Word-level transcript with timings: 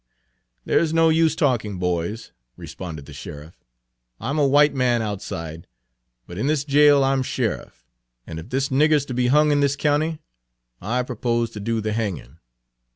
"There 0.65 0.83
's 0.83 0.93
no 0.95 1.09
use 1.09 1.35
talking, 1.35 1.77
boys," 1.77 2.31
responded 2.57 3.05
the 3.05 3.13
sheriff. 3.13 3.63
"I'm 4.19 4.39
a 4.39 4.47
white 4.47 4.73
man 4.73 4.99
outside, 5.03 5.67
but 6.25 6.39
in 6.39 6.47
this 6.47 6.63
jail 6.63 7.03
I'm 7.03 7.21
sheriff; 7.21 7.85
and 8.25 8.39
if 8.39 8.49
this 8.49 8.69
nigger 8.69 8.99
's 8.99 9.05
to 9.05 9.13
be 9.13 9.27
hung 9.27 9.51
in 9.51 9.59
this 9.59 9.75
county, 9.75 10.17
I 10.81 11.03
propose 11.03 11.51
to 11.51 11.59
do 11.59 11.81
the 11.81 11.93
hanging. 11.93 12.39